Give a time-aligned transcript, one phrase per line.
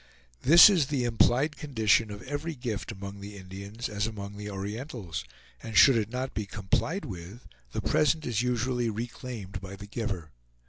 [0.41, 5.23] This is the implied condition of every gift among the Indians as among the Orientals,
[5.61, 10.31] and should it not be complied with the present is usually reclaimed by the giver.